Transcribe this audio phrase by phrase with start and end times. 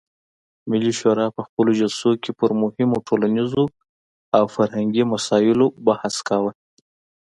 [0.69, 3.63] ملي شورا په خپلو جلسو کې پر مهمو ټولنیزو
[4.37, 6.51] او فرهنګي مسایلو بحث کاوه.